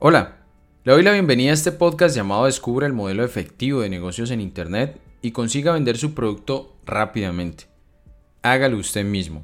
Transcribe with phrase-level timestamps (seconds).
[0.00, 0.36] Hola,
[0.84, 4.40] le doy la bienvenida a este podcast llamado Descubre el modelo efectivo de negocios en
[4.40, 7.64] Internet y consiga vender su producto rápidamente.
[8.42, 9.42] Hágalo usted mismo.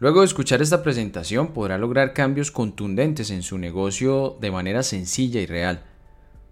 [0.00, 5.40] Luego de escuchar esta presentación podrá lograr cambios contundentes en su negocio de manera sencilla
[5.40, 5.84] y real.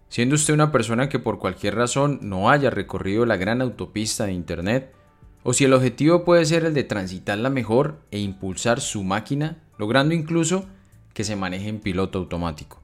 [0.09, 4.33] Siendo usted una persona que por cualquier razón no haya recorrido la gran autopista de
[4.33, 4.93] Internet,
[5.43, 10.15] o si el objetivo puede ser el de transitarla mejor e impulsar su máquina, logrando
[10.15, 10.67] incluso
[11.15, 12.84] que se maneje en piloto automático.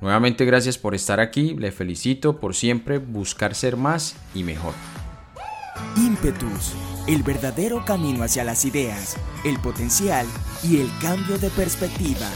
[0.00, 4.74] Nuevamente gracias por estar aquí, le felicito por siempre buscar ser más y mejor.
[5.96, 6.74] Impetus,
[7.08, 10.26] el verdadero camino hacia las ideas, el potencial
[10.62, 12.28] y el cambio de perspectiva.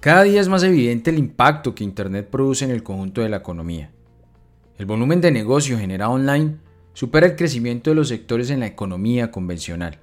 [0.00, 3.36] Cada día es más evidente el impacto que Internet produce en el conjunto de la
[3.36, 3.90] economía.
[4.78, 6.56] El volumen de negocio generado online
[6.92, 10.00] supera el crecimiento de los sectores en la economía convencional.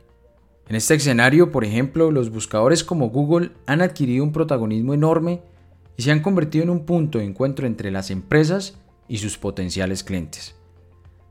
[0.70, 5.42] En este escenario, por ejemplo, los buscadores como Google han adquirido un protagonismo enorme
[5.98, 10.04] y se han convertido en un punto de encuentro entre las empresas y sus potenciales
[10.04, 10.56] clientes.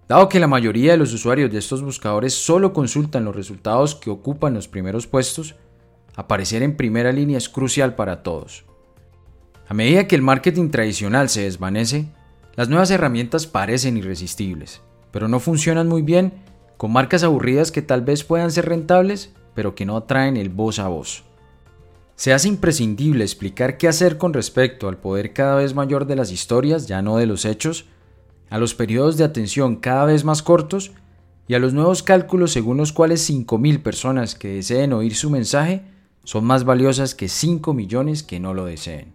[0.09, 4.11] Dado que la mayoría de los usuarios de estos buscadores solo consultan los resultados que
[4.11, 5.55] ocupan los primeros puestos,
[6.17, 8.65] aparecer en primera línea es crucial para todos.
[9.69, 12.09] A medida que el marketing tradicional se desvanece,
[12.57, 14.81] las nuevas herramientas parecen irresistibles,
[15.13, 16.33] pero no funcionan muy bien
[16.79, 20.79] con marcas aburridas que tal vez puedan ser rentables, pero que no atraen el voz
[20.79, 21.25] a voz.
[22.15, 26.31] Se hace imprescindible explicar qué hacer con respecto al poder cada vez mayor de las
[26.31, 27.87] historias, ya no de los hechos,
[28.49, 30.93] a los periodos de atención cada vez más cortos
[31.49, 35.83] y a los nuevos cálculos según los cuales 5.000 personas que deseen oír su mensaje
[36.23, 39.15] son más valiosas que 5 millones que no lo deseen.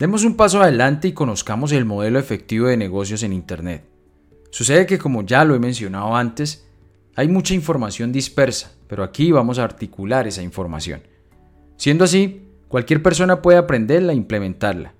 [0.00, 3.95] Demos un paso adelante y conozcamos el modelo efectivo de negocios en Internet.
[4.56, 6.66] Sucede que como ya lo he mencionado antes,
[7.14, 11.02] hay mucha información dispersa, pero aquí vamos a articular esa información.
[11.76, 14.94] Siendo así, cualquier persona puede aprenderla e implementarla.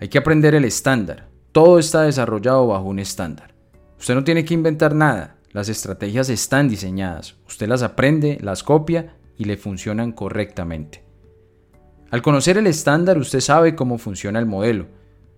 [0.00, 1.28] Hay que aprender el estándar.
[1.52, 3.54] Todo está desarrollado bajo un estándar.
[4.00, 5.36] Usted no tiene que inventar nada.
[5.52, 7.36] Las estrategias están diseñadas.
[7.46, 11.04] Usted las aprende, las copia y le funcionan correctamente.
[12.10, 14.86] Al conocer el estándar, usted sabe cómo funciona el modelo,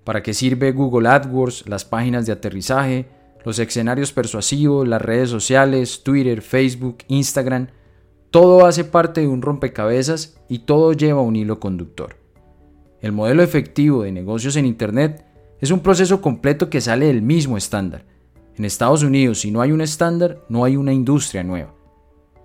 [0.05, 6.03] para qué sirve Google AdWords, las páginas de aterrizaje, los escenarios persuasivos, las redes sociales,
[6.03, 7.69] Twitter, Facebook, Instagram,
[8.31, 12.17] todo hace parte de un rompecabezas y todo lleva un hilo conductor.
[13.01, 15.25] El modelo efectivo de negocios en Internet
[15.61, 18.05] es un proceso completo que sale del mismo estándar.
[18.57, 21.75] En Estados Unidos, si no hay un estándar, no hay una industria nueva.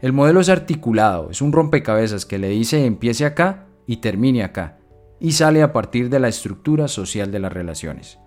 [0.01, 4.79] El modelo es articulado, es un rompecabezas que le dice empiece acá y termine acá,
[5.19, 8.19] y sale a partir de la estructura social de las relaciones.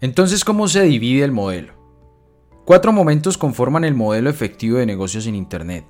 [0.00, 1.74] Entonces, ¿cómo se divide el modelo?
[2.66, 5.86] Cuatro momentos conforman el modelo efectivo de negocios en Internet.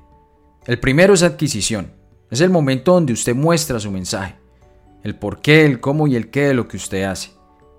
[0.67, 1.93] El primero es adquisición.
[2.31, 4.37] Es el momento donde usted muestra su mensaje,
[5.05, 7.31] el por qué, el cómo y el qué de lo que usted hace.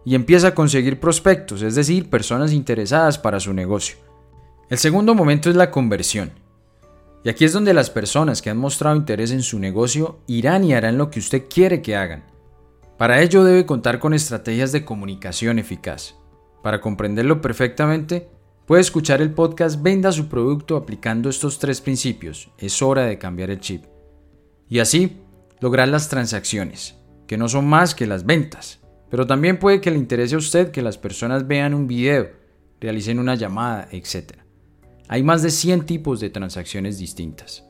[0.05, 3.97] Y empieza a conseguir prospectos, es decir, personas interesadas para su negocio.
[4.69, 6.31] El segundo momento es la conversión.
[7.23, 10.73] Y aquí es donde las personas que han mostrado interés en su negocio irán y
[10.73, 12.23] harán lo que usted quiere que hagan.
[12.97, 16.15] Para ello debe contar con estrategias de comunicación eficaz.
[16.61, 18.29] Para comprenderlo perfectamente,
[18.65, 22.49] puede escuchar el podcast Venda su producto aplicando estos tres principios.
[22.57, 23.85] Es hora de cambiar el chip.
[24.69, 25.21] Y así,
[25.59, 26.95] lograr las transacciones,
[27.27, 28.79] que no son más que las ventas.
[29.09, 32.29] Pero también puede que le interese a usted que las personas vean un video,
[32.81, 34.33] realicen una llamada, etc.
[35.07, 37.63] Hay más de 100 tipos de transacciones distintas.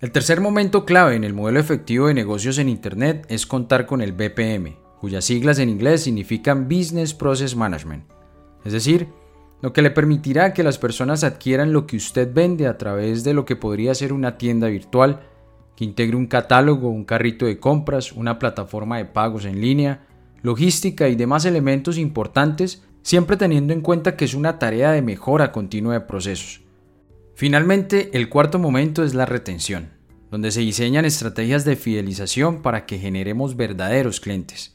[0.00, 4.02] El tercer momento clave en el modelo efectivo de negocios en Internet es contar con
[4.02, 8.04] el BPM, cuyas siglas en inglés significan Business Process Management,
[8.64, 9.08] es decir,
[9.60, 13.34] lo que le permitirá que las personas adquieran lo que usted vende a través de
[13.34, 15.20] lo que podría ser una tienda virtual,
[15.76, 20.06] que integre un catálogo, un carrito de compras, una plataforma de pagos en línea,
[20.40, 25.52] logística y demás elementos importantes, siempre teniendo en cuenta que es una tarea de mejora
[25.52, 26.62] continua de procesos.
[27.34, 29.90] Finalmente, el cuarto momento es la retención,
[30.30, 34.73] donde se diseñan estrategias de fidelización para que generemos verdaderos clientes.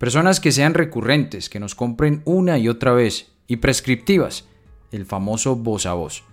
[0.00, 4.46] Personas que sean recurrentes, que nos compren una y otra vez, y prescriptivas,
[4.92, 6.24] el famoso voz a voz,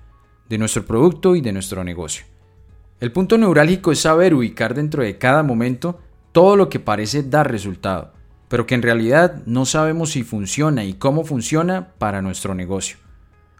[0.47, 2.25] de nuestro producto y de nuestro negocio.
[3.01, 5.99] El punto neurálgico es saber ubicar dentro de cada momento
[6.31, 8.13] todo lo que parece dar resultado,
[8.47, 12.95] pero que en realidad no sabemos si funciona y cómo funciona para nuestro negocio.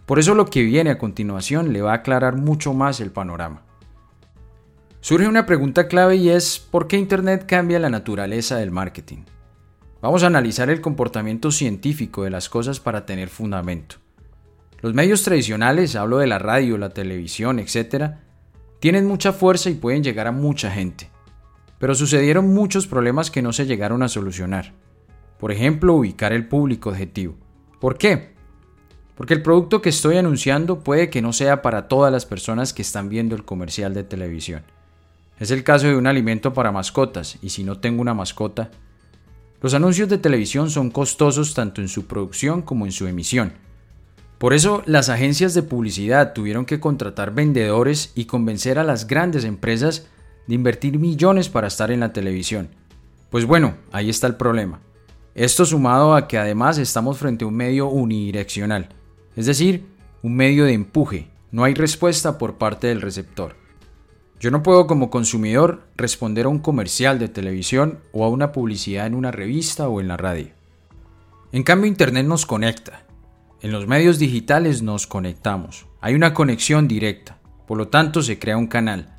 [0.06, 3.63] Por eso lo que viene a continuación le va a aclarar mucho más el panorama.
[5.01, 9.24] Surge una pregunta clave y es ¿por qué Internet cambia la naturaleza del marketing?
[10.00, 13.96] Vamos a analizar el comportamiento científico de las cosas para tener fundamento.
[14.82, 18.12] Los medios tradicionales, hablo de la radio, la televisión, etc.,
[18.80, 21.10] tienen mucha fuerza y pueden llegar a mucha gente,
[21.80, 24.74] pero sucedieron muchos problemas que no se llegaron a solucionar.
[25.40, 27.36] Por ejemplo, ubicar el público objetivo.
[27.80, 28.36] ¿Por qué?
[29.16, 32.84] Porque el producto que estoy anunciando puede que no sea para todas las personas que
[32.84, 34.62] están viendo el comercial de televisión.
[35.40, 38.70] Es el caso de un alimento para mascotas, y si no tengo una mascota,
[39.62, 43.54] los anuncios de televisión son costosos tanto en su producción como en su emisión.
[44.38, 49.45] Por eso las agencias de publicidad tuvieron que contratar vendedores y convencer a las grandes
[49.45, 50.07] empresas
[50.45, 52.69] de invertir millones para estar en la televisión.
[53.31, 54.80] Pues bueno, ahí está el problema.
[55.33, 58.89] Esto sumado a que además estamos frente a un medio unidireccional,
[59.36, 59.86] es decir,
[60.24, 63.56] un medio de empuje, no hay respuesta por parte del receptor.
[64.39, 69.07] Yo no puedo como consumidor responder a un comercial de televisión o a una publicidad
[69.07, 70.50] en una revista o en la radio.
[71.51, 73.01] En cambio, Internet nos conecta.
[73.62, 75.88] En los medios digitales nos conectamos.
[76.01, 79.16] Hay una conexión directa, por lo tanto se crea un canal.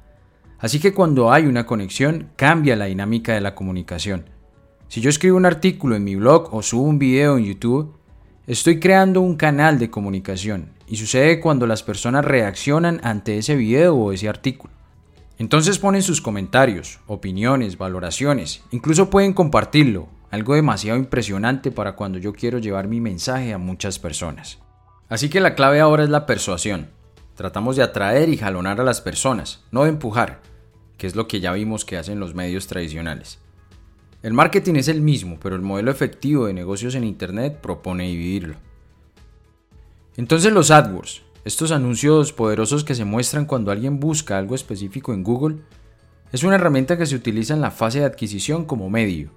[0.60, 4.30] Así que cuando hay una conexión cambia la dinámica de la comunicación.
[4.86, 7.96] Si yo escribo un artículo en mi blog o subo un video en YouTube,
[8.46, 13.96] estoy creando un canal de comunicación y sucede cuando las personas reaccionan ante ese video
[13.96, 14.77] o ese artículo.
[15.38, 22.32] Entonces ponen sus comentarios, opiniones, valoraciones, incluso pueden compartirlo, algo demasiado impresionante para cuando yo
[22.32, 24.58] quiero llevar mi mensaje a muchas personas.
[25.08, 26.90] Así que la clave ahora es la persuasión.
[27.36, 30.40] Tratamos de atraer y jalonar a las personas, no de empujar,
[30.98, 33.38] que es lo que ya vimos que hacen los medios tradicionales.
[34.24, 38.56] El marketing es el mismo, pero el modelo efectivo de negocios en Internet propone dividirlo.
[40.16, 45.22] Entonces los AdWords, estos anuncios poderosos que se muestran cuando alguien busca algo específico en
[45.22, 45.56] Google,
[46.30, 49.30] es una herramienta que se utiliza en la fase de adquisición como medio.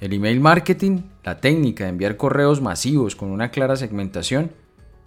[0.00, 4.52] El email marketing, la técnica de enviar correos masivos con una clara segmentación,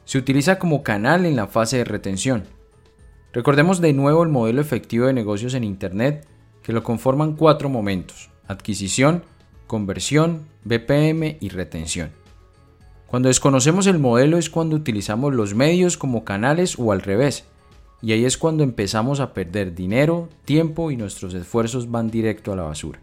[0.06, 2.44] se utiliza como canal en la fase de retención.
[3.34, 6.28] Recordemos de nuevo el modelo efectivo de negocios en Internet,
[6.62, 9.24] que lo conforman cuatro momentos, adquisición,
[9.66, 12.21] conversión, BPM y retención.
[13.12, 17.44] Cuando desconocemos el modelo es cuando utilizamos los medios como canales o al revés,
[18.02, 22.56] y ahí es cuando empezamos a perder dinero, tiempo y nuestros esfuerzos van directo a
[22.56, 23.02] la basura.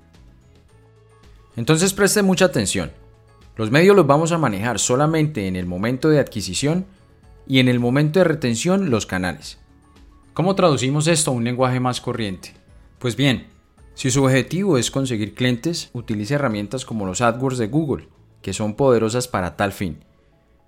[1.56, 2.90] Entonces preste mucha atención.
[3.54, 6.86] Los medios los vamos a manejar solamente en el momento de adquisición
[7.46, 9.58] y en el momento de retención los canales.
[10.32, 12.54] ¿Cómo traducimos esto a un lenguaje más corriente?
[12.98, 13.48] Pues bien,
[13.92, 18.08] si su objetivo es conseguir clientes, utilice herramientas como los AdWords de Google,
[18.48, 19.98] que son poderosas para tal fin.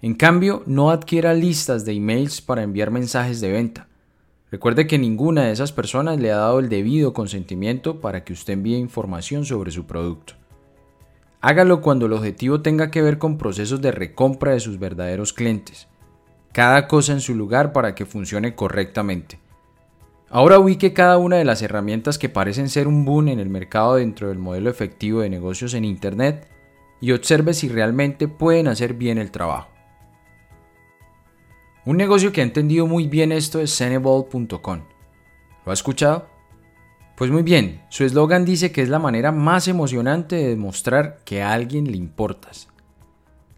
[0.03, 3.88] En cambio, no adquiera listas de emails para enviar mensajes de venta.
[4.50, 8.53] Recuerde que ninguna de esas personas le ha dado el debido consentimiento para que usted
[8.53, 10.35] envíe información sobre su producto.
[11.41, 15.88] Hágalo cuando el objetivo tenga que ver con procesos de recompra de sus verdaderos clientes.
[16.53, 19.41] Cada cosa en su lugar para que funcione correctamente.
[20.29, 23.94] Ahora ubique cada una de las herramientas que parecen ser un boom en el mercado
[23.94, 26.47] dentro del modelo efectivo de negocios en Internet
[27.00, 29.69] y observe si realmente pueden hacer bien el trabajo.
[31.85, 34.81] Un negocio que ha entendido muy bien esto es Ceneball.com.
[35.64, 36.26] ¿Lo ha escuchado?
[37.17, 41.43] Pues muy bien, su eslogan dice que es la manera más emocionante de demostrar que
[41.43, 42.69] a alguien le importas.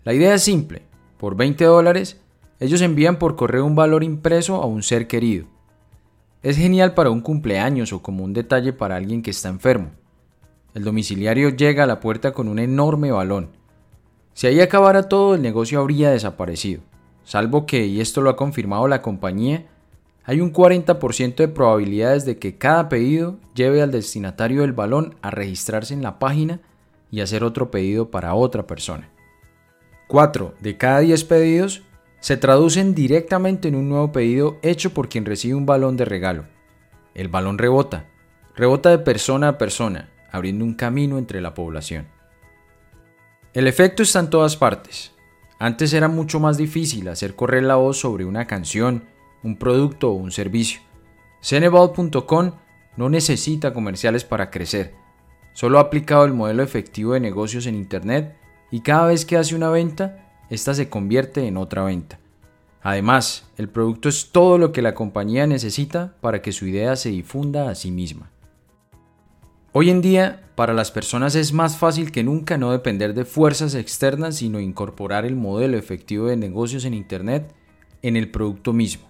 [0.04, 0.82] La idea es simple,
[1.18, 2.20] por 20 dólares,
[2.60, 5.46] ellos envían por correo un valor impreso a un ser querido
[6.42, 9.92] es genial para un cumpleaños o como un detalle para alguien que está enfermo.
[10.74, 13.50] El domiciliario llega a la puerta con un enorme balón.
[14.32, 16.80] Si ahí acabara todo, el negocio habría desaparecido.
[17.24, 19.66] Salvo que, y esto lo ha confirmado la compañía,
[20.24, 25.30] hay un 40% de probabilidades de que cada pedido lleve al destinatario del balón a
[25.30, 26.60] registrarse en la página
[27.10, 29.10] y hacer otro pedido para otra persona.
[30.08, 31.82] 4 de cada 10 pedidos
[32.20, 36.44] se traducen directamente en un nuevo pedido hecho por quien recibe un balón de regalo.
[37.14, 38.06] El balón rebota,
[38.54, 42.08] rebota de persona a persona, abriendo un camino entre la población.
[43.52, 45.12] El efecto está en todas partes.
[45.58, 49.04] Antes era mucho más difícil hacer correr la voz sobre una canción,
[49.44, 50.80] un producto o un servicio.
[51.42, 52.52] Ceneball.com
[52.96, 54.94] no necesita comerciales para crecer.
[55.52, 58.34] Solo ha aplicado el modelo efectivo de negocios en Internet
[58.70, 62.18] y cada vez que hace una venta, esta se convierte en otra venta.
[62.80, 67.10] Además, el producto es todo lo que la compañía necesita para que su idea se
[67.10, 68.30] difunda a sí misma.
[69.74, 73.74] Hoy en día, para las personas es más fácil que nunca no depender de fuerzas
[73.74, 77.54] externas, sino incorporar el modelo efectivo de negocios en Internet
[78.02, 79.08] en el producto mismo.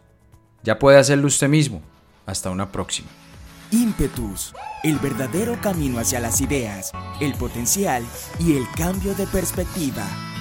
[0.63, 1.83] Ya puede hacerlo usted mismo.
[2.27, 3.09] Hasta una próxima.
[3.73, 4.55] Impetus,
[4.85, 8.05] el verdadero camino hacia las ideas, el potencial
[8.39, 10.32] y el cambio de perspectiva.